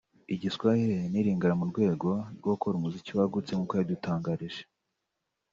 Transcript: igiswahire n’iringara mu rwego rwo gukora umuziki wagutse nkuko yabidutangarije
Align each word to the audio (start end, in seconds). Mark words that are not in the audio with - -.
igiswahire 0.33 0.97
n’iringara 1.11 1.53
mu 1.59 1.65
rwego 1.71 2.07
rwo 2.37 2.49
gukora 2.53 2.73
umuziki 2.77 3.11
wagutse 3.17 3.51
nkuko 3.53 3.71
yabidutangarije 3.73 4.63